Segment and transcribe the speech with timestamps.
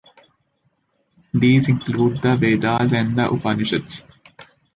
[1.31, 4.03] These include the Vedas and the Upanishads.